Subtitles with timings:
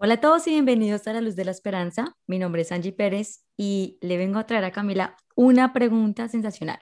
[0.00, 2.16] Hola a todos y bienvenidos a la Luz de la Esperanza.
[2.28, 6.78] Mi nombre es Angie Pérez y le vengo a traer a Camila una pregunta sensacional.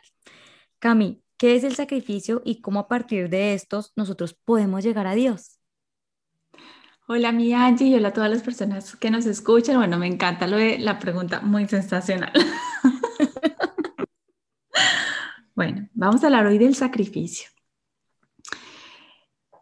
[0.81, 5.15] Cami, ¿qué es el sacrificio y cómo a partir de estos nosotros podemos llegar a
[5.15, 5.61] Dios?
[7.09, 9.79] Hola, mi Angie y hola a todas las personas que nos escuchan.
[9.79, 12.35] Bueno, me encanta la pregunta, muy sensacional.
[15.55, 17.49] bueno, vamos a hablar hoy del sacrificio.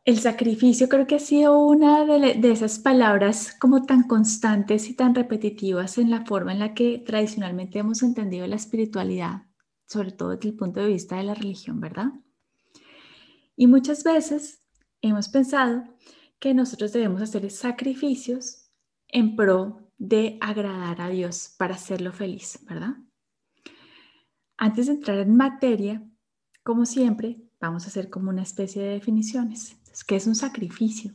[0.05, 5.15] El sacrificio creo que ha sido una de, esas palabras como tan constantes y tan
[5.15, 9.47] repetitivas en la forma en la que tradicionalmente hemos entendido la espiritualidad,
[9.87, 12.13] sobre todo desde el punto de vista de la religión, ¿verdad?
[13.57, 14.63] Y muchas veces
[15.01, 15.85] hemos pensado
[16.39, 18.69] que nosotros debemos hacer sacrificios
[19.09, 22.97] en pro de agradar a Dios para hacerlo feliz, ¿verdad?
[24.59, 26.07] Antes de entrar en materia,
[26.63, 29.79] como siempre, vamos a hacer como una especie de definiciones.
[30.03, 31.15] ¿Qué es un sacrificio?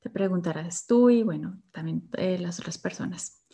[0.00, 3.44] Te preguntarás tú y bueno, también eh, las otras personas.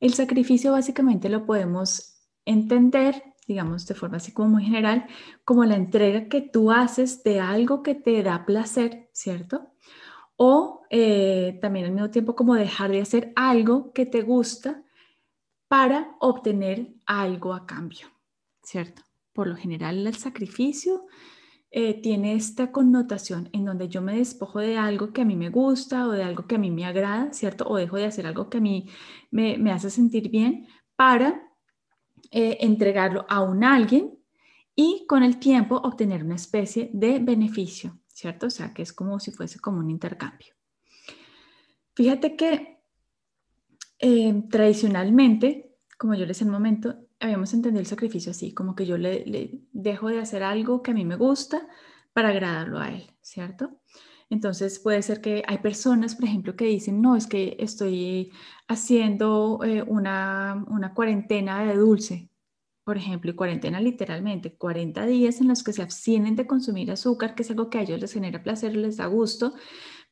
[0.00, 5.06] El sacrificio básicamente lo podemos entender, digamos de forma así como muy general,
[5.44, 9.72] como la entrega que tú haces de algo que te da placer, ¿cierto?
[10.36, 14.82] O eh, también al mismo tiempo como dejar de hacer algo que te gusta
[15.68, 18.08] para obtener algo a cambio,
[18.62, 19.02] ¿cierto?
[19.32, 21.06] Por lo general el sacrificio
[21.76, 25.50] eh, tiene esta connotación en donde yo me despojo de algo que a mí me
[25.50, 27.66] gusta o de algo que a mí me agrada, ¿cierto?
[27.66, 28.88] O dejo de hacer algo que a mí
[29.32, 31.50] me, hace sentir bien para
[32.30, 34.16] eh, entregarlo a un alguien
[34.76, 38.46] y con el tiempo obtener una especie de beneficio, ¿cierto?
[38.46, 40.54] O sea, que es como si fuese como un intercambio.
[41.96, 42.84] Fíjate que
[43.98, 48.98] eh, tradicionalmente, como yo les en momento, habíamos entendido el sacrificio así, como que yo
[48.98, 51.66] le, dejo de hacer algo que a mí me gusta
[52.12, 53.80] para agradarlo a él, ¿cierto?
[54.28, 58.30] Entonces puede ser que hay personas, por ejemplo, que dicen, no, es que estoy
[58.68, 62.28] haciendo eh, una, una cuarentena de dulce,
[62.84, 67.34] por ejemplo, y cuarentena literalmente, 40 días en los que se abstienen de consumir azúcar,
[67.34, 69.54] que es algo que a ellos les genera placer, les da gusto,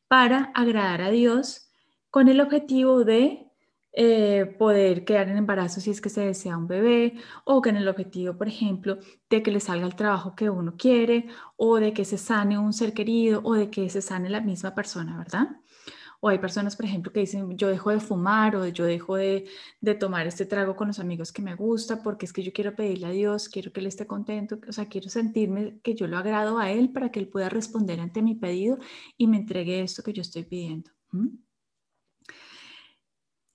[0.09, 1.71] para agradar a Dios
[2.11, 3.52] con el objetivo de
[3.95, 7.15] eh, poder quedar en embarazo si es que se desea un bebé
[7.45, 8.99] o con el objetivo, por ejemplo,
[9.29, 11.27] de que le salga el trabajo que uno quiere
[11.57, 14.75] o de que se sane un ser querido o de que se sane la misma
[14.75, 15.49] persona, ¿verdad?
[16.21, 19.47] O hay personas, por ejemplo, que dicen, yo dejo de fumar o yo dejo de,
[19.81, 22.77] de, tomar este trago con los amigos que me gusta porque es que yo quiero
[22.77, 26.17] pedirle a Dios, quiero que Él esté contento, o sea, quiero sentirme que yo lo
[26.19, 28.79] agrado a Él para que Él pueda responder ante mi pedido
[29.17, 30.91] y me entregue esto que yo estoy pidiendo.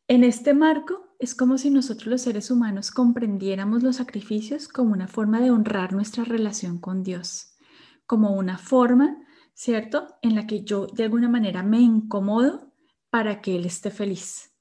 [0.10, 5.10] En este marco es como si nosotros los seres humanos comprendiéramos los sacrificios como una
[5.10, 7.58] forma de honrar nuestra relación con Dios,
[8.06, 9.18] como una forma,
[9.54, 12.74] ¿cierto?, en la que yo de alguna manera me incomodo
[13.10, 14.54] para que Él esté feliz.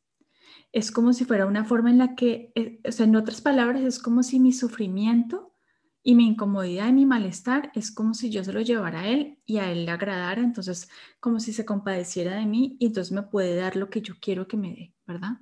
[0.72, 3.82] Es como si fuera una forma en la que, eh, o sea, en otras palabras,
[3.82, 5.54] es como si mi sufrimiento
[6.02, 9.38] y mi incomodidad y mi malestar es como si yo se lo llevara a Él
[9.46, 10.88] y a Él le agradara, entonces
[11.20, 14.48] como si se compadeciera de mí y entonces me puede dar lo que yo quiero
[14.48, 14.95] que me dé.
[15.06, 15.38] ¿Verdad?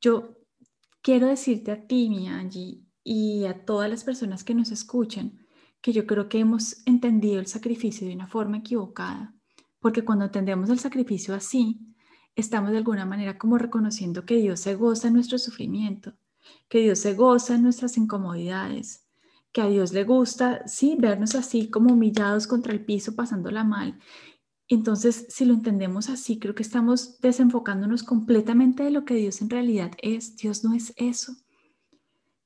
[0.00, 0.36] Yo
[1.02, 5.38] quiero decirte a ti, mi Angie, y a todas las personas que nos escuchan,
[5.80, 9.34] que yo creo que hemos entendido el sacrificio de una forma equivocada,
[9.80, 11.80] porque cuando entendemos el sacrificio así,
[12.36, 16.14] estamos de alguna manera como reconociendo que Dios se goza en nuestro sufrimiento,
[16.68, 19.06] que Dios se goza en nuestras incomodidades,
[19.52, 23.98] que a Dios le gusta, sí, vernos así como humillados contra el piso, pasándola mal,
[24.70, 29.50] entonces, si lo entendemos así, creo que estamos desenfocándonos completamente de lo que Dios en
[29.50, 30.36] realidad es.
[30.36, 31.34] Dios no es eso.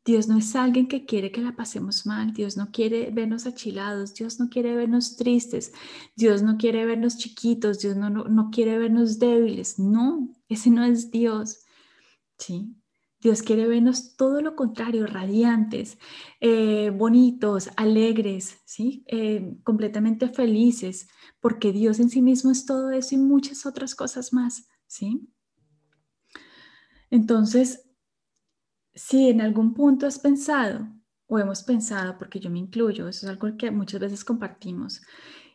[0.07, 2.33] Dios no es alguien que quiere que la pasemos mal.
[2.33, 4.15] Dios no quiere vernos achilados.
[4.15, 5.75] Dios no quiere vernos tristes.
[6.17, 7.81] Dios no quiere vernos chiquitos.
[7.81, 9.79] Dios no, no, quiere vernos débiles.
[9.79, 11.67] No, ese no es Dios.
[12.39, 12.75] ¿Sí?
[13.25, 15.97] Dios quiere vernos todo lo contrario, radiantes,
[16.41, 19.03] eh, bonitos, alegres, ¿sí?
[19.07, 21.09] Eh, completamente felices,
[21.41, 25.27] porque Dios en sí mismo es todo eso y muchas otras cosas más, ¿sí?
[27.09, 27.89] Entonces,
[28.93, 30.87] si en algún punto has pensado
[31.27, 35.01] o hemos pensado, porque yo me incluyo, eso es algo que muchas veces compartimos,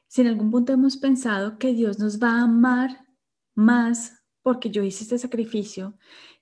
[0.08, 3.06] si en algún punto hemos pensado que Dios nos va a amar
[3.54, 6.00] más porque yo hice este sacrificio,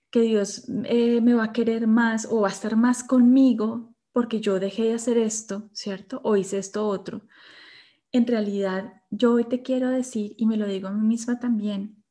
[0.10, 4.40] que Dios eh, me va a querer más o va a estar más conmigo porque
[4.42, 6.22] yo dejé de hacer esto, ¿cierto?
[6.24, 7.28] O hice esto otro.
[8.12, 12.04] En realidad, yo hoy te quiero decir, y me lo digo a mí misma también,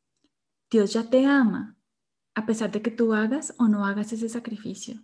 [0.70, 1.76] Dios ya te ama,
[2.34, 5.02] a pesar de que tú hagas o no hagas ese sacrificio.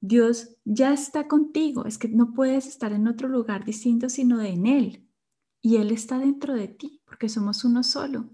[0.00, 4.48] Dios ya está contigo, es que no puedes estar en otro lugar distinto sino de
[4.48, 5.08] en Él.
[5.62, 8.30] Y Él está dentro de ti, porque somos uno solo.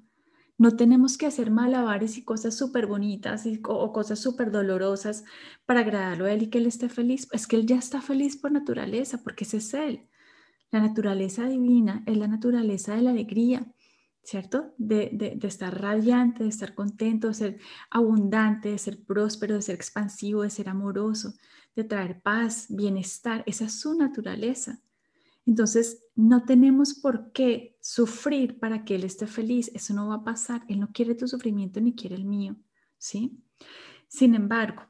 [0.58, 5.25] No tenemos que hacer malabares y cosas súper bonitas o cosas súper dolorosas
[5.67, 7.29] para agradarlo a Él y que Él esté feliz.
[7.32, 10.08] Es que Él ya está feliz por naturaleza, porque ese es Él.
[10.70, 13.67] La naturaleza divina es la naturaleza de la alegría,
[14.23, 14.75] ¿cierto?
[14.79, 17.61] De, de, estar radiante, de estar contento, de ser
[17.91, 21.35] abundante, de ser próspero, de ser expansivo, de ser amoroso,
[21.76, 23.44] de traer paz, bienestar.
[23.47, 24.81] Esa es su naturaleza.
[25.47, 29.71] Entonces, no tenemos por qué sufrir para que Él esté feliz.
[29.75, 30.65] Eso no va a pasar.
[30.69, 32.57] Él no quiere tu sufrimiento ni quiere el mío,
[32.99, 33.43] ¿sí?
[34.09, 34.83] Sin embargo,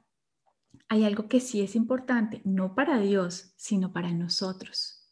[0.88, 5.05] hay algo que sí es importante, no para Dios, sino para nosotros.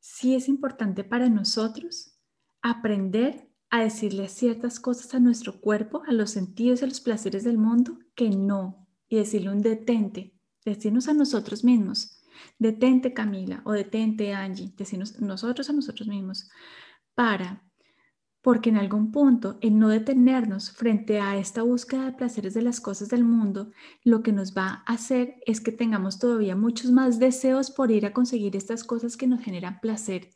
[0.00, 2.18] Sí es importante para nosotros
[2.62, 7.58] aprender a decirle ciertas cosas a nuestro cuerpo, a los sentidos a los placeres del
[7.58, 10.34] mundo, que no, y decirle un detente,
[10.64, 12.17] decirnos a nosotros mismos,
[12.58, 16.50] Detente Camila o detente Angie, decimos nosotros a nosotros mismos,
[17.14, 17.62] para,
[18.42, 22.80] porque en algún punto el no detenernos frente a esta búsqueda de placeres de las
[22.80, 23.72] cosas del mundo,
[24.04, 28.06] lo que nos va a hacer es que tengamos todavía muchos más deseos por ir
[28.06, 30.30] a conseguir estas cosas que nos generan placer.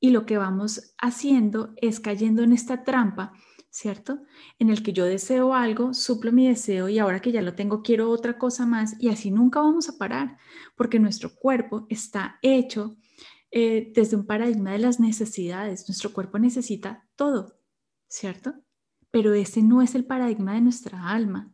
[0.00, 3.32] Y lo que vamos haciendo es cayendo en esta trampa
[3.72, 4.20] ¿cierto?
[4.58, 7.82] En el que yo deseo algo, suplo mi deseo y ahora que ya lo tengo
[7.82, 10.36] quiero otra cosa más y así nunca vamos a parar,
[10.76, 12.96] porque nuestro cuerpo está hecho
[13.50, 15.88] eh, desde un paradigma de las necesidades.
[15.88, 17.58] Nuestro cuerpo necesita todo,
[18.08, 18.52] ¿cierto?
[19.10, 21.50] Pero ese no es el paradigma de nuestra alma.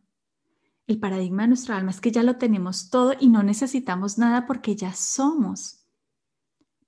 [0.87, 4.45] El paradigma de nuestra alma es que ya lo tenemos todo y no necesitamos nada
[4.45, 5.85] porque ya somos.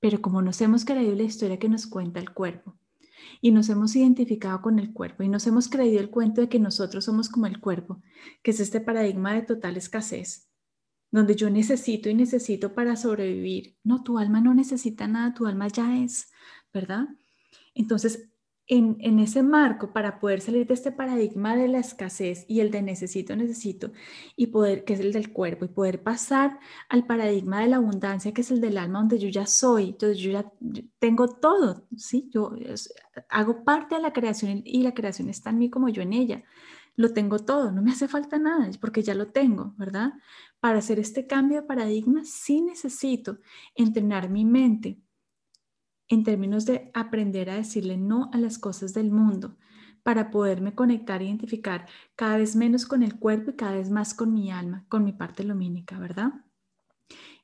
[0.02, 2.81] Pero como nos hemos creído la historia que nos cuenta el cuerpo,
[3.42, 6.60] y nos hemos identificado con el cuerpo y nos hemos creído el cuento de que
[6.60, 8.02] nosotros somos como el cuerpo,
[8.44, 10.50] que es este paradigma de total escasez,
[11.12, 13.78] donde yo necesito y necesito para sobrevivir.
[13.84, 16.32] No, tu alma no necesita nada, tu alma ya es,
[16.74, 17.08] ¿verdad?
[17.74, 18.31] Entonces,
[18.72, 22.82] en, ese marco para poder salir de este paradigma de la escasez y el de
[22.82, 23.92] necesito, necesito,
[24.38, 26.58] y poder, que es el del cuerpo, y poder pasar
[26.88, 30.20] al paradigma de la abundancia, que es el del alma, donde yo ya soy, entonces
[30.20, 30.50] yo ya
[31.00, 32.30] tengo todo, ¿sí?
[32.34, 32.54] Yo
[33.28, 36.44] hago parte de la creación y la creación está en mí como yo en ella.
[36.96, 40.14] Lo tengo todo, no me hace falta nada, porque ya lo tengo, ¿verdad?
[40.62, 43.40] Para hacer este cambio de paradigma, sí necesito
[43.76, 44.98] entrenar mi mente
[46.12, 49.56] en términos de aprender a decirle no a las cosas del mundo
[50.04, 51.88] para poderme conectar e identificar
[52.18, 55.14] cada vez menos con el cuerpo y cada vez más con mi alma, con mi
[55.14, 56.34] parte lumínica, ¿verdad?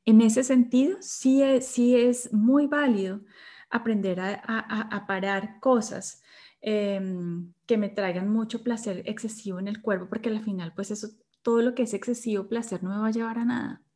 [0.05, 3.21] En ese sentido, sí es, sí es muy válido
[3.69, 6.21] aprender a, parar cosas
[6.59, 11.09] em, que me traigan mucho placer excesivo en el cuerpo, porque al final, pues eso,
[11.41, 13.87] todo lo que es excesivo placer no me va a llevar a nada.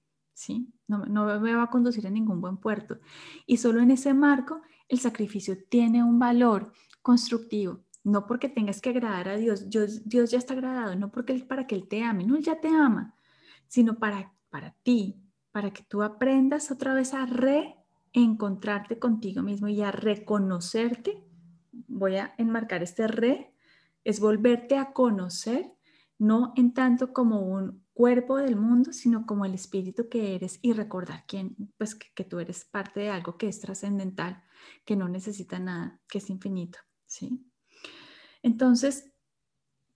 [0.87, 2.99] No me va a conducir a ningún buen puerto.
[3.45, 4.61] Y solo en ese marco
[4.91, 7.81] el sacrificio tiene un valor constructivo.
[8.03, 11.67] No porque tengas que agradar a Dios, Dios, Dios ya está agradado, no porque para
[11.67, 13.15] que Él te ame, no, Él ya te ama,
[13.67, 15.21] sino para, para ti,
[15.51, 21.23] para que tú aprendas otra vez a reencontrarte contigo mismo y a reconocerte.
[21.71, 23.53] Voy a enmarcar este re,
[24.03, 25.71] es volverte a conocer,
[26.17, 30.73] no en tanto como un cuerpo del mundo, sino como el espíritu que eres y
[30.73, 34.43] recordar quién, pues que, tú eres parte de algo que es trascendental,
[34.85, 37.45] que no necesita nada, que es infinito, ¿sí?
[38.43, 39.11] Entonces,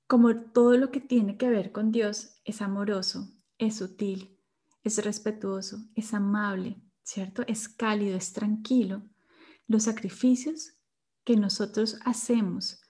[0.08, 4.40] como todo lo que tiene que ver con Dios es amoroso, es sutil,
[4.84, 7.44] es respetuoso, es amable, ¿cierto?
[7.48, 9.04] Es cálido, es tranquilo.
[9.68, 10.74] Los sacrificios
[11.24, 12.82] que nosotros hacemos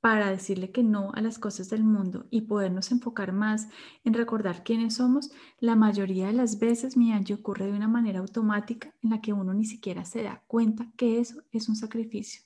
[0.00, 3.68] para decirle que no a las cosas del mundo y podernos enfocar más
[4.02, 8.20] en recordar quiénes somos, la mayoría de las veces, mi Angie, ocurre de una manera
[8.20, 12.42] automática en la que uno ni siquiera se da cuenta que eso es un sacrificio.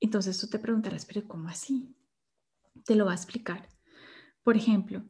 [0.00, 1.94] Entonces tú te preguntarás, pero ¿cómo así?
[2.84, 3.68] Te lo va a explicar.
[4.42, 5.04] Por ejemplo,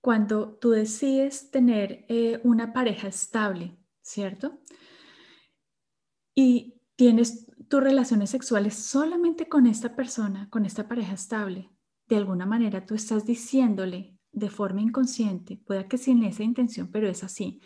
[0.00, 4.60] cuando tú decides tener eh, una pareja estable, ¿cierto?
[6.34, 11.70] Y tienes tus relaciones sexuales solamente con esta persona, con esta pareja estable,
[12.06, 17.08] de alguna manera tú estás diciéndole de forma inconsciente, puede que sin esa intención, pero
[17.08, 17.60] es así,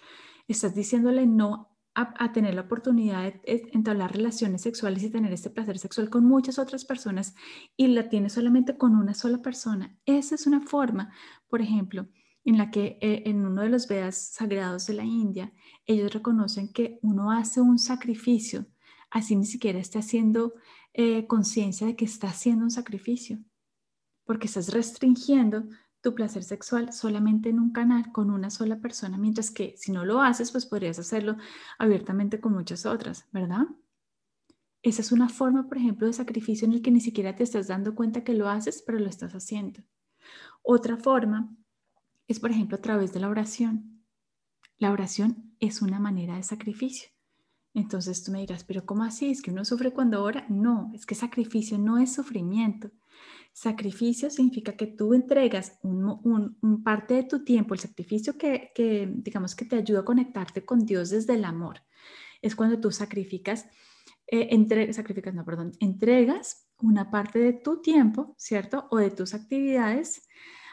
[0.48, 5.78] estás diciéndole no a, tener la oportunidad de, entablar relaciones sexuales y tener este placer
[5.78, 7.34] sexual con muchas otras personas
[7.76, 9.98] y la tienes solamente con una sola persona.
[10.06, 11.12] Esa es una forma,
[11.48, 12.08] por ejemplo,
[12.44, 15.52] en la que eh, en uno de los Vedas sagrados de la India,
[15.84, 18.66] ellos reconocen que uno hace un sacrificio
[19.12, 20.54] así ni siquiera está haciendo
[20.94, 23.38] eh, conciencia de que está haciendo un sacrificio,
[24.24, 25.64] porque estás restringiendo
[26.00, 30.04] tu placer sexual solamente en un canal con una sola persona, mientras que si no
[30.04, 31.36] lo haces, pues podrías hacerlo
[31.78, 33.66] abiertamente con muchas otras, ¿verdad?
[34.82, 37.68] Esa es una forma, por ejemplo, de sacrificio en el que ni siquiera te estás
[37.68, 39.80] dando cuenta que lo haces, pero lo estás haciendo.
[40.62, 41.54] Otra forma
[42.26, 44.04] es, por ejemplo, a través de la oración.
[44.78, 47.11] La oración es una manera de sacrificio.
[47.74, 49.30] Entonces tú me dirás, pero ¿cómo así?
[49.30, 50.46] ¿Es que uno sufre cuando ora?
[50.48, 52.90] No, es que sacrificio no es sufrimiento.
[53.52, 58.72] Sacrificio significa que tú entregas un, parte de tu tiempo, el sacrificio que,
[59.14, 61.82] digamos que te ayuda a conectarte con Dios desde el amor.
[62.40, 63.66] Es cuando tú sacrificas,
[64.26, 68.88] eh, sacrificas, no, perdón, entregas una parte de tu tiempo, ¿cierto?
[68.90, 70.22] O de tus actividades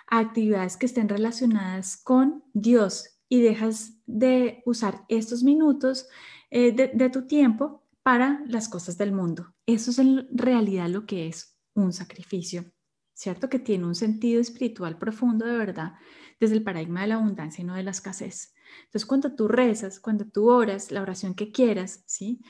[0.09, 6.07] actividades que estén relacionadas con Dios y dejas de usar estos minutos
[6.51, 9.53] eh, de, tu tiempo para las cosas del mundo.
[9.65, 12.65] Eso es en realidad lo que es un sacrificio,
[13.13, 13.49] ¿cierto?
[13.49, 15.93] Que tiene un sentido espiritual profundo de verdad
[16.39, 18.55] desde el paradigma de la abundancia y no de la escasez.
[18.85, 22.41] Entonces, cuando tú rezas, cuando tú oras, la oración que quieras, ¿sí?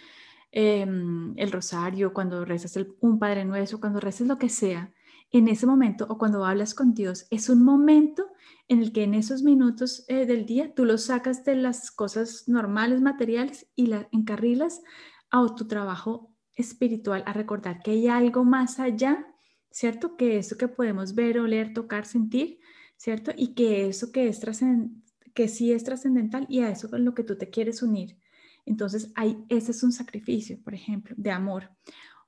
[0.52, 4.94] Em, el rosario, cuando rezas un Padre Nuestro, cuando rezas lo que sea,
[5.32, 8.28] en ese momento o cuando hablas con Dios, es un momento
[8.68, 12.48] en el que en esos minutos eh, del día tú los sacas de las cosas
[12.48, 14.82] normales, materiales y las encarrilas
[15.30, 19.26] a tu trabajo espiritual, a recordar que hay algo más allá,
[19.72, 20.18] ¿cierto?
[20.18, 22.60] Que eso que podemos ver, oler, tocar, sentir,
[22.98, 23.32] ¿cierto?
[23.36, 24.42] Y que eso que, es
[25.34, 28.18] que sí es trascendental y a eso con lo que tú te quieres unir.
[28.66, 31.72] Entonces, hay, ese es un sacrificio, por ejemplo, de amor.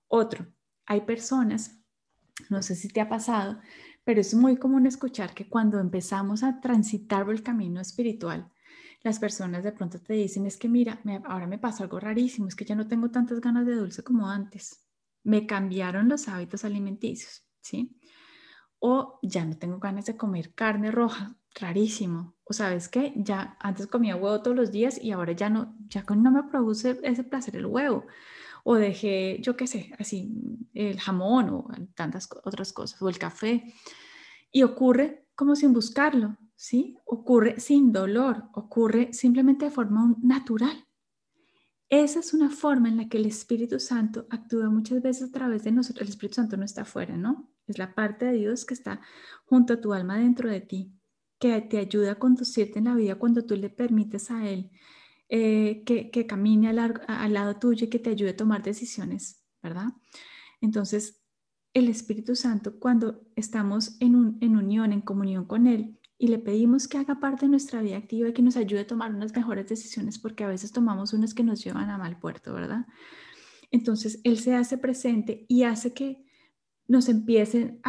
[0.07, 0.47] Otro,
[0.85, 1.80] hay personas
[2.49, 3.59] no sé si te ha pasado,
[4.03, 8.51] pero es muy común escuchar que cuando empezamos a transitar el camino espiritual,
[9.03, 12.55] las personas de pronto te dicen, es que mira, ahora me pasa algo rarísimo, es
[12.55, 14.85] que ya no tengo tantas ganas de dulce como antes.
[15.23, 17.97] Me cambiaron los hábitos alimenticios, ¿sí?
[18.79, 22.35] O ya no tengo ganas de comer carne roja, rarísimo.
[22.43, 26.03] O sabes qué, ya antes comía huevo todos los días y ahora ya no, ya
[26.03, 28.05] no me produce ese placer el huevo
[28.63, 30.33] o dejé, yo qué sé, así,
[30.73, 33.73] el jamón o tantas otras cosas, o el café.
[34.51, 36.97] Y ocurre como sin buscarlo, ¿sí?
[37.05, 40.85] Ocurre sin dolor, ocurre simplemente de forma natural.
[41.89, 45.63] Esa es una forma en la que el Espíritu Santo actúa muchas veces a través
[45.63, 46.03] de nosotros.
[46.03, 47.51] El Espíritu Santo no está afuera, ¿no?
[47.67, 49.01] Es la parte de Dios que está
[49.45, 50.93] junto a tu alma dentro de ti,
[51.37, 54.71] que te ayuda a conducirte en la vida cuando tú le permites a Él
[55.33, 59.87] eh, que, camine al, lado tuyo y que te ayude a tomar decisiones, ¿verdad?
[60.59, 61.23] Entonces,
[61.73, 66.89] el Espíritu Santo, cuando estamos en, en unión, en comunión con Él, y le pedimos
[66.89, 69.69] que haga parte de nuestra vida activa y que nos ayude a tomar unas mejores
[69.69, 72.85] decisiones, porque a veces tomamos unas que nos llevan a mal puerto, ¿verdad?
[73.71, 76.25] Entonces, Él se hace presente y hace que
[76.91, 77.79] nos empiecen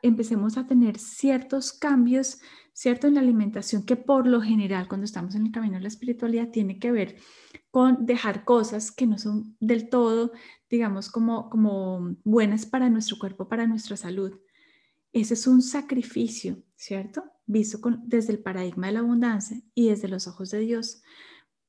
[0.00, 2.38] empecemos a tener ciertos cambios,
[2.72, 3.06] ¿cierto?
[3.06, 6.48] En la alimentación que por lo general cuando estamos en el camino de la espiritualidad
[6.48, 7.16] tiene que ver
[7.70, 10.32] con dejar cosas que no son del todo,
[10.70, 14.40] digamos, como, como buenas para nuestro cuerpo, para nuestra salud.
[15.12, 17.24] Ese es un sacrificio, ¿cierto?
[17.44, 21.02] Visto desde el paradigma de la abundancia y desde los ojos de Dios.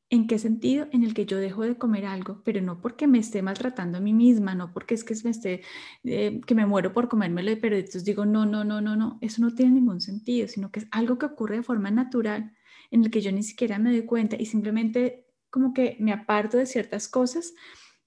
[0.09, 0.87] ¿En qué sentido?
[0.93, 4.01] En el que yo dejo de comer algo, pero no porque me esté maltratando a
[4.01, 5.63] mí misma, no porque es que me esté,
[6.05, 9.41] eh, que me muero por comérmelo, pero entonces digo, no, no, no, no, no, eso
[9.41, 12.53] no tiene ningún sentido, sino que es algo que ocurre de forma natural,
[12.89, 16.57] en el que yo ni siquiera me doy cuenta y simplemente como que me aparto
[16.57, 17.53] de ciertas cosas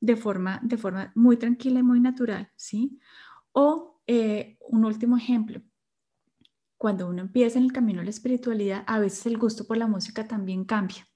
[0.01, 2.99] de forma, de forma muy tranquila y muy natural, ¿sí?
[3.53, 5.61] O eh, un último ejemplo,
[6.79, 9.87] cuando uno empieza en el camino de la espiritualidad, a veces el gusto por la
[9.87, 11.07] música también cambia.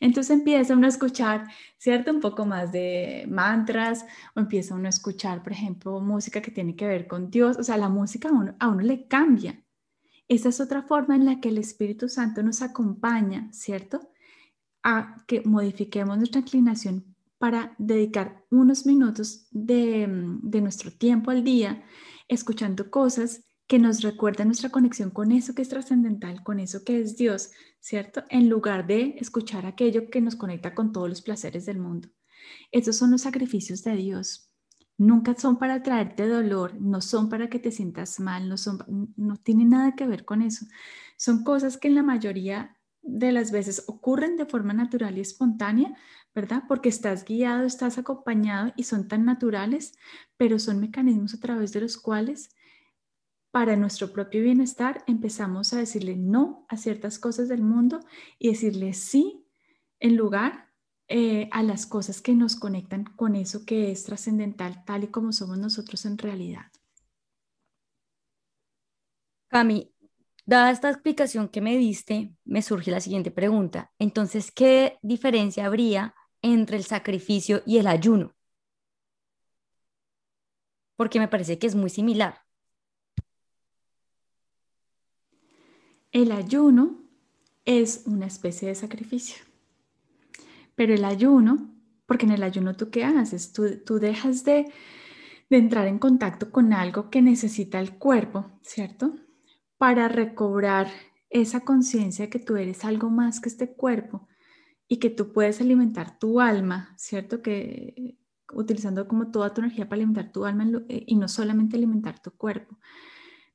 [0.00, 2.12] Entonces empieza uno a escuchar, ¿cierto?
[2.12, 6.76] Un poco más de mantras o empieza uno a escuchar, por ejemplo, música que tiene
[6.76, 7.58] que ver con Dios.
[7.58, 9.62] O sea, la música a uno, a uno le cambia.
[10.28, 14.12] Esa es otra forma en la que el Espíritu Santo nos acompaña, ¿cierto?
[14.82, 20.06] A que modifiquemos nuestra inclinación para dedicar unos minutos de,
[20.42, 21.82] de nuestro tiempo al día
[22.28, 27.00] escuchando cosas que nos recuerda nuestra conexión con eso que es trascendental, con eso que
[27.00, 28.24] es Dios, ¿cierto?
[28.30, 32.08] En lugar de escuchar aquello que nos conecta con todos los placeres del mundo.
[32.72, 34.50] Esos son los sacrificios de Dios.
[34.96, 39.36] Nunca son para traerte dolor, no son para que te sientas mal, no, son, no
[39.36, 40.64] tienen nada que ver con eso.
[41.18, 45.94] Son cosas que en la mayoría de las veces ocurren de forma natural y espontánea,
[46.34, 46.64] ¿verdad?
[46.66, 49.92] Porque estás guiado, estás acompañado y son tan naturales,
[50.38, 52.50] pero son mecanismos a través de los cuales
[53.58, 57.98] para nuestro propio bienestar, empezamos a decirle no a ciertas cosas del mundo
[58.38, 59.44] y decirle sí
[59.98, 60.68] en lugar
[61.08, 65.32] eh, a las cosas que nos conectan con eso que es trascendental, tal y como
[65.32, 66.66] somos nosotros en realidad.
[69.48, 69.92] Cami,
[70.46, 73.90] dada esta explicación que me diste, me surge la siguiente pregunta.
[73.98, 78.36] Entonces, ¿qué diferencia habría entre el sacrificio y el ayuno?
[80.94, 82.47] porque me parece que es muy similar.
[86.12, 87.02] El ayuno
[87.64, 89.36] es una especie de sacrificio,
[90.74, 91.74] pero el ayuno,
[92.06, 93.52] porque en el ayuno tú qué haces?
[93.52, 94.72] Tú, dejas de,
[95.50, 99.16] de entrar en contacto con algo que necesita el cuerpo, ¿cierto?
[99.76, 100.88] Para recobrar
[101.30, 104.26] esa conciencia que tú eres algo más que este cuerpo
[104.88, 107.42] y que tú puedes alimentar tu alma, ¿cierto?
[107.42, 108.16] Que
[108.52, 112.30] utilizando como toda tu energía para alimentar tu alma eh, y no solamente alimentar tu
[112.30, 112.78] cuerpo.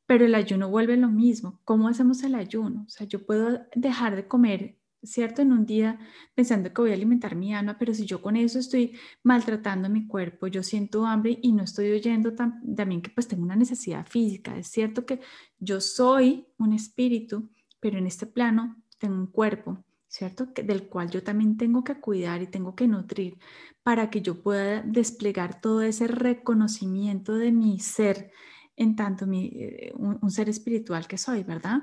[0.05, 1.59] Pero el ayuno vuelve lo mismo.
[1.63, 2.83] ¿Cómo hacemos el ayuno?
[2.87, 5.41] O sea, yo puedo dejar de comer, ¿cierto?
[5.41, 5.99] En un día
[6.35, 10.07] pensando que voy a alimentar mi alma, pero si yo con eso estoy maltratando mi
[10.07, 14.57] cuerpo, yo siento hambre y no estoy oyendo también que pues tengo una necesidad física.
[14.57, 15.21] Es cierto que
[15.59, 19.83] yo soy un espíritu, pero en este plano tengo un cuerpo
[20.13, 20.45] ¿cierto?
[20.45, 23.39] del cual yo también tengo que cuidar y tengo que nutrir
[23.81, 28.31] para que yo pueda desplegar todo ese reconocimiento de mi ser
[28.75, 31.81] en tanto mi, eh, un, ser espiritual que soy, ¿verdad?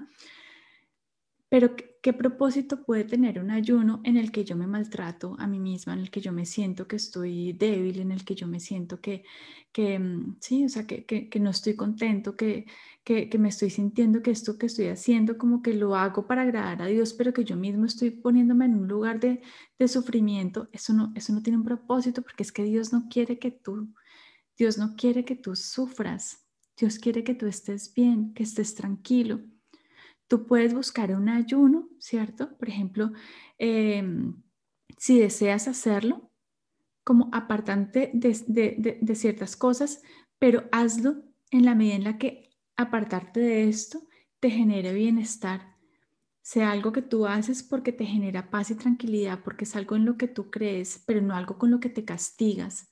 [1.49, 5.59] Pero ¿qué, propósito puede tener un ayuno en el que yo me maltrato a mí
[5.59, 8.61] misma, en el que yo me siento que estoy débil, en el que yo me
[8.61, 9.25] siento que,
[9.73, 12.67] que mm, sí, o sea, que, que, no estoy contento, que,
[13.03, 16.83] que, me estoy sintiendo que esto que estoy haciendo como que lo hago para agradar
[16.83, 19.43] a Dios, pero que yo mismo estoy poniéndome en un lugar de,
[19.79, 23.41] de sufrimiento, eso no, eso no tiene un propósito porque es que Dios no quiere
[23.41, 23.93] que tú,
[24.57, 26.40] Dios no quiere que tú sufras,
[26.81, 29.43] Dios quiere que tú estés bien, que estés tranquilo.
[30.29, 32.57] Tú puedes buscar un ayuno, ¿cierto?
[32.57, 33.13] Por ejemplo,
[33.59, 34.43] em,
[34.97, 36.31] si deseas hacerlo,
[37.05, 40.03] como apartante de, de, ciertas cosas,
[40.39, 44.07] pero hazlo en la medida en la que apartarte de esto
[44.39, 45.77] te genere bienestar,
[46.41, 50.07] sea algo que tú haces porque te genera paz y tranquilidad, porque es algo en
[50.07, 52.90] lo que tú crees, pero no algo con lo que te castigas,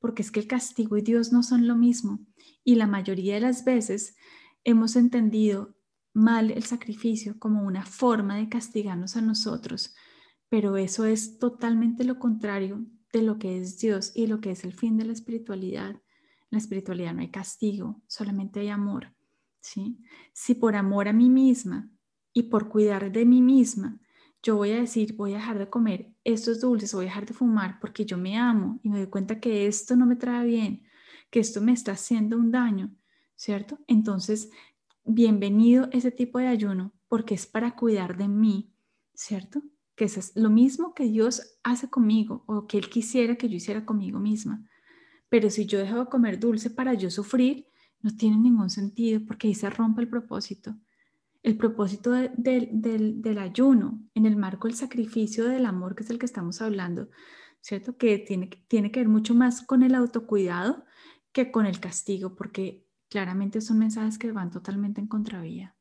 [0.00, 2.20] porque es que el castigo y Dios no son lo mismo.
[2.64, 4.16] Y la mayoría de las veces
[4.64, 5.76] hemos entendido
[6.12, 9.94] mal el sacrificio como una forma de castigarnos a nosotros,
[10.48, 14.64] pero eso es totalmente lo contrario de lo que es Dios y lo que es
[14.64, 15.90] el fin de la espiritualidad.
[15.90, 16.00] En
[16.50, 19.14] la espiritualidad no hay castigo, solamente hay amor.
[19.60, 19.98] ¿sí?
[20.32, 21.90] Si por amor a mí misma
[22.32, 24.00] y por cuidar de mí misma,
[24.42, 27.34] yo voy a decir, voy a dejar de comer estos dulces, voy a dejar de
[27.34, 30.82] fumar porque yo me amo y me doy cuenta que esto no me trae bien,
[31.30, 32.94] que esto me está haciendo un daño,
[33.36, 33.78] ¿cierto?
[33.86, 34.50] Entonces
[35.04, 38.72] bienvenido ese tipo de ayuno porque es para cuidar de mí,
[39.14, 39.62] ¿cierto?
[39.94, 43.84] Que es lo mismo que Dios hace conmigo o que Él quisiera que yo hiciera
[43.84, 44.66] conmigo misma.
[45.28, 47.66] Pero si yo dejo de comer dulce para yo sufrir,
[48.00, 50.74] no tiene ningún sentido porque ahí se rompe el propósito.
[51.42, 56.26] El propósito del, ayuno en el marco del sacrificio del amor, que es el que
[56.26, 57.08] estamos hablando,
[57.60, 57.96] ¿cierto?
[57.96, 60.84] Que tiene, tiene que ver mucho más con el autocuidado
[61.32, 65.76] que con el castigo, porque claramente son mensajes que van totalmente en contravía.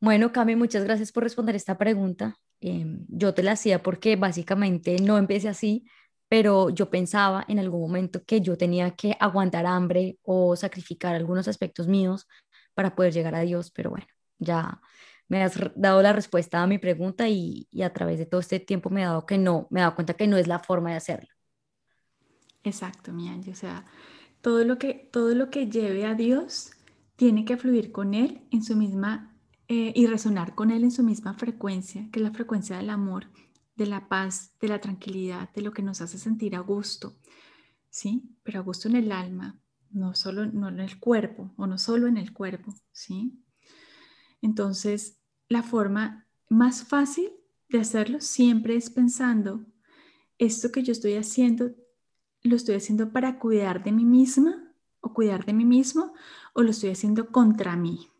[0.00, 2.36] Bueno, Cami, muchas gracias por responder esta pregunta.
[2.60, 5.84] Em, yo te la hacía porque básicamente no empecé así,
[6.32, 11.46] pero yo pensaba en algún momento que yo tenía que aguantar hambre o sacrificar algunos
[11.46, 12.26] aspectos míos
[12.72, 14.06] para poder llegar a Dios, pero bueno,
[14.38, 14.80] ya
[15.28, 18.60] me has dado la respuesta a mi pregunta y, y a través de todo este
[18.60, 20.92] tiempo me he dado que no, me he dado cuenta que no es la forma
[20.92, 21.28] de hacerlo.
[22.64, 23.52] Exacto, mi Angie.
[23.52, 23.84] O sea,
[24.40, 26.70] todo lo que, todo lo que lleve a Dios
[27.16, 29.36] tiene que fluir con Él en su misma
[29.68, 33.26] eh, y resonar con Él en su misma frecuencia, que es la frecuencia del amor,
[33.82, 37.16] de la paz, de la tranquilidad, de lo que nos hace sentir a gusto,
[37.90, 38.36] ¿sí?
[38.42, 42.06] Pero a gusto en el alma, no solo no en el cuerpo o no solo
[42.06, 43.38] en el cuerpo, ¿sí?
[44.40, 45.18] Entonces,
[45.48, 47.32] la forma más fácil
[47.68, 49.64] de hacerlo siempre es pensando,
[50.38, 51.74] esto que yo estoy haciendo
[52.42, 56.12] lo estoy haciendo para cuidar de mí misma o cuidar de mí mismo
[56.54, 58.11] o lo estoy haciendo contra mí.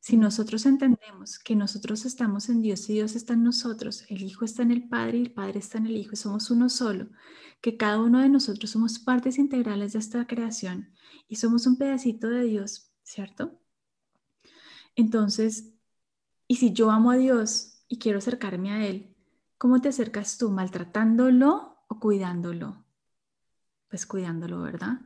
[0.00, 4.44] Si nosotros entendemos que nosotros estamos en Dios y Dios está en nosotros, el Hijo
[4.44, 7.08] está en el Padre y el Padre está en el Hijo y somos uno solo,
[7.60, 10.90] que cada uno de nosotros somos partes integrales de esta creación
[11.28, 13.60] y somos un pedacito de Dios, ¿cierto?
[14.96, 15.74] Entonces,
[16.48, 19.14] y si yo amo a Dios y quiero acercarme a Él,
[19.58, 20.50] ¿cómo te acercas tú?
[20.50, 22.84] ¿Maltratándolo o cuidándolo?
[23.90, 25.00] pues cuidándolo, ¿verdad?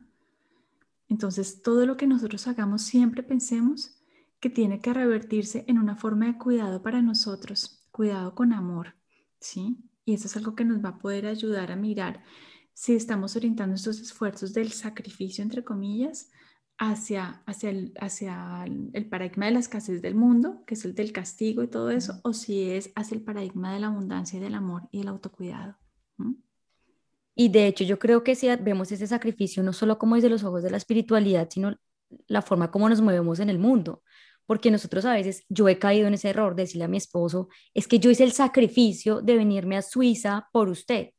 [1.09, 3.94] Entonces, todo lo que nosotros hagamos, siempre pensemos
[4.39, 8.95] que tiene que revertirse en una forma de cuidado para nosotros, cuidado con amor,
[9.39, 9.77] ¿sí?
[10.05, 12.23] Y eso es algo que nos va a poder ayudar a mirar
[12.73, 16.29] si estamos orientando estos esfuerzos del sacrificio, entre comillas,
[16.77, 21.13] hacia, hacia, el, hacia el paradigma de la escasez del mundo, que es el del
[21.13, 24.55] castigo y todo eso, o si es hacia el paradigma de la abundancia y del
[24.55, 25.77] amor y el autocuidado.
[27.33, 30.43] Y de hecho yo creo que si vemos ese sacrificio no solo como desde los
[30.43, 31.77] ojos de la espiritualidad, sino
[32.27, 34.03] la forma como nos movemos en el mundo.
[34.45, 37.49] Porque nosotros a veces, yo he caído en ese error de decirle a mi esposo,
[37.73, 41.09] es que yo hice el sacrificio de venirme a Suiza por usted.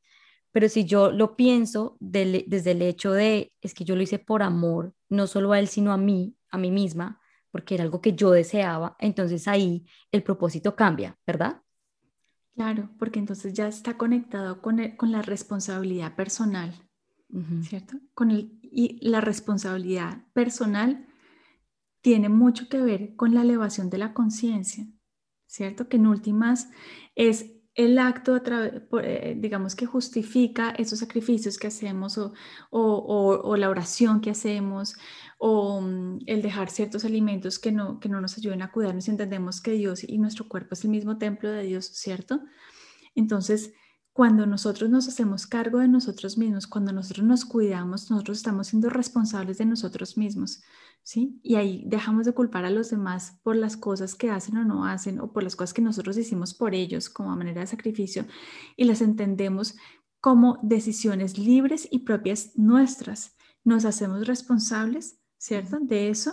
[0.53, 4.43] Pero si yo lo pienso desde el hecho de, es que yo lo hice por
[4.43, 8.15] amor, no solo a él, sino a mí, a mí misma, porque era algo que
[8.15, 11.63] yo deseaba, entonces ahí el propósito cambia, ¿verdad?
[12.55, 16.75] Claro, porque entonces ya está conectado con, con la responsabilidad personal,
[17.63, 17.99] ¿cierto?
[18.15, 21.07] Con el, y la responsabilidad personal
[22.07, 24.87] tiene mucho que ver con la elevación de la conciencia,
[25.49, 25.89] ¿cierto?
[25.89, 26.71] Que en últimas
[27.17, 28.41] es el acto,
[29.03, 32.33] eh, digamos, que justifica esos sacrificios que hacemos o,
[32.71, 34.95] o, la oración que hacemos
[35.39, 39.11] o mm, el dejar ciertos alimentos que no, que no nos ayuden a cuidarnos y
[39.11, 42.41] entendemos que Dios y nuestro cuerpo es el mismo templo de Dios, ¿cierto?
[43.17, 43.73] Entonces,
[44.17, 48.89] cuando nosotros nos hacemos cargo de nosotros mismos, cuando nosotros nos cuidamos, nosotros estamos siendo
[48.89, 50.63] responsables de nosotros mismos,
[51.03, 51.39] ¿sí?
[51.43, 54.87] Y ahí dejamos de culpar a los demás por las cosas que hacen o no
[54.87, 58.25] hacen o por las cosas que nosotros hicimos por ellos como manera de sacrificio
[58.75, 59.77] y las entendemos
[60.23, 63.37] como decisiones libres y propias nuestras.
[63.65, 65.79] Nos hacemos responsables, ¿cierto?
[65.79, 66.33] De eso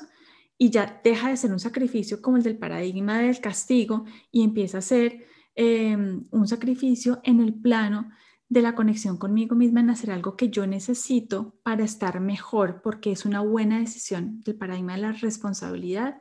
[0.58, 4.78] y ya deja de ser un sacrificio como el del paradigma del castigo y empieza
[4.78, 8.10] a ser Em, un sacrificio en el plano
[8.50, 13.12] de la conexión conmigo misma en hacer algo que yo necesito para estar mejor, porque
[13.12, 14.42] es una buena decisión.
[14.46, 16.20] El paradigma de la responsabilidad,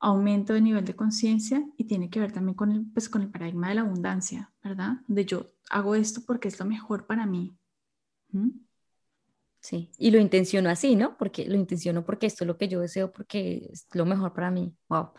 [0.00, 3.30] aumento de nivel de conciencia y tiene que ver también con el, pues, con el
[3.30, 4.94] paradigma de la abundancia, ¿verdad?
[5.06, 7.56] De yo hago esto porque es lo mejor para mí.
[8.32, 8.50] ¿Mm?
[9.60, 11.16] Sí, y lo intenciono así, ¿no?
[11.18, 14.50] Porque lo intenciono porque esto es lo que yo deseo, porque es lo mejor para
[14.50, 14.74] mí.
[14.88, 15.10] Wow.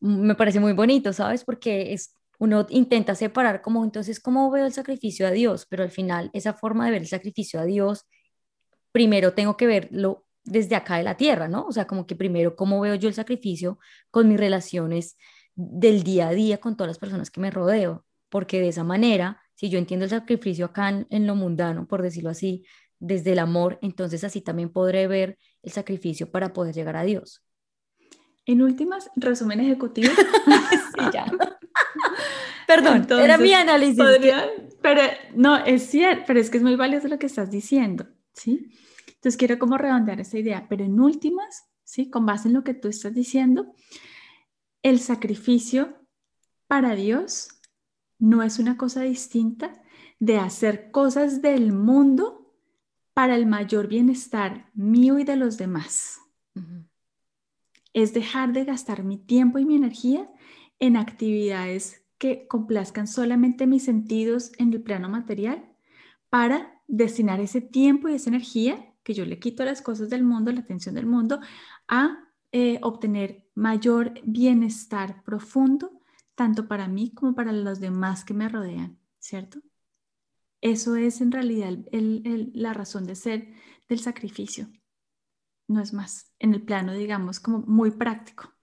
[0.00, 1.44] Me parece muy bonito, ¿sabes?
[1.44, 5.90] Porque es uno intenta separar como entonces cómo veo el sacrificio a Dios, pero al
[5.90, 8.06] final esa forma de ver el sacrificio a Dios,
[8.92, 11.66] primero tengo que verlo desde acá de la tierra, ¿no?
[11.66, 13.78] O sea, como que primero cómo veo yo el sacrificio
[14.10, 15.16] con mis relaciones
[15.54, 19.40] del día a día con todas las personas que me rodeo, porque de esa manera,
[19.54, 22.64] si yo entiendo el sacrificio acá en, en lo mundano, por decirlo así,
[22.98, 27.42] desde el amor, entonces así también podré ver el sacrificio para poder llegar a Dios.
[28.46, 30.12] En últimas, resumen ejecutivo.
[30.70, 31.26] sí, ya.
[32.66, 34.02] Perdón, era mi análisis.
[34.82, 35.00] Pero
[35.34, 38.70] no, es cierto, pero es que es muy valioso lo que estás diciendo, ¿sí?
[39.06, 42.10] Entonces quiero como redondear esa idea, pero en últimas, ¿sí?
[42.10, 43.72] Con base en lo que tú estás diciendo,
[44.82, 45.96] el sacrificio
[46.66, 47.48] para Dios
[48.18, 49.82] no es una cosa distinta
[50.18, 52.54] de hacer cosas del mundo
[53.14, 56.20] para el mayor bienestar mío y de los demás.
[57.92, 60.28] Es dejar de gastar mi tiempo y mi energía
[60.78, 65.62] en actividades que complazcan solamente mis sentidos en el plano material
[66.30, 70.24] para destinar ese tiempo y esa energía que yo le quito a las cosas del
[70.24, 71.40] mundo, la atención del mundo,
[71.86, 76.00] a eh, obtener mayor bienestar profundo,
[76.34, 79.60] tanto para mí como para los demás que me rodean, ¿cierto?
[80.62, 83.52] Eso es en realidad la razón de ser
[83.86, 84.68] del sacrificio.
[85.68, 88.53] No es más, en el plano, digamos, como muy práctico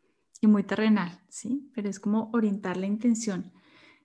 [0.41, 1.71] y muy terrenal, ¿sí?
[1.73, 3.53] Pero es como orientar la intención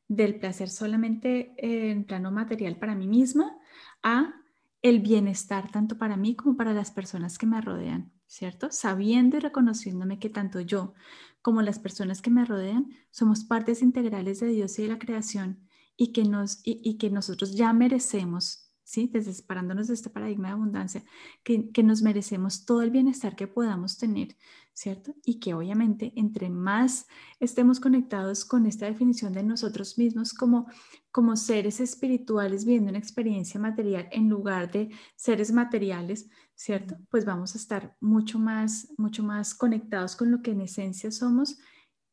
[0.07, 3.59] del placer solamente en plano material para mí misma
[4.03, 4.35] a
[4.83, 8.69] el bienestar tanto para mí como para las personas que me rodean, ¿cierto?
[8.71, 10.95] Sabiendo y reconociéndome que tanto yo
[11.43, 15.67] como las personas que me rodean somos partes integrales de Dios y de la creación
[15.97, 19.09] y que, nos, y que nosotros ya merecemos ¿sí?
[19.09, 21.03] De este paradigma de abundancia,
[21.43, 24.37] que, que, nos merecemos todo el bienestar que podamos tener,
[24.73, 25.13] ¿cierto?
[25.25, 27.07] Y que obviamente entre más
[27.41, 30.69] estemos conectados con esta definición de nosotros mismos como,
[31.11, 36.97] como seres espirituales viviendo una experiencia material en lugar de seres materiales, ¿cierto?
[37.11, 41.59] Pues vamos a estar mucho más, mucho más conectados con lo que en esencia somos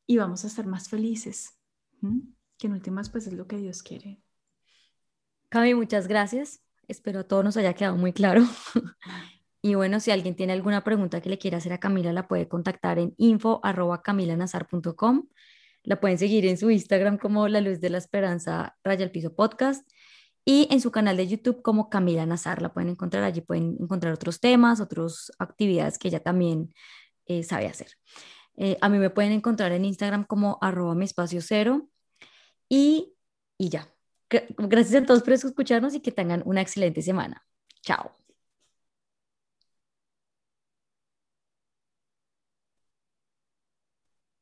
[0.07, 1.53] y vamos a estar más felices,
[2.57, 4.23] que en últimas pues es lo que Dios quiere.
[5.49, 6.62] Cami, muchas gracias.
[6.88, 8.43] Espero a todos nos haya quedado muy claro.
[9.62, 12.48] y bueno, si alguien tiene alguna pregunta que le quiera hacer a Camila, la puede
[12.48, 15.28] contactar en info.camilanazar.com.
[15.84, 19.86] La pueden seguir en su Instagram como La Luz de la Esperanza Raya Piso Podcast
[20.46, 22.62] y en su canal de YouTube como Camila Nazar.
[22.62, 26.74] La pueden encontrar allí, pueden encontrar otros temas, otras actividades que ella también
[27.26, 27.91] eh, sabe hacer.
[28.56, 31.89] Eh, a mí me pueden encontrar en Instagram como arroba mi espacio cero
[32.69, 33.13] y,
[33.58, 33.92] y ya.
[34.58, 37.46] Gracias a todos por escucharnos y que tengan una excelente semana.
[37.82, 38.22] Chao.